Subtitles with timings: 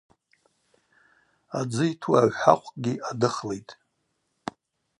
[1.59, 3.71] Адзы йту агӏвхӏахъвкӏгьи адыхлитӏ.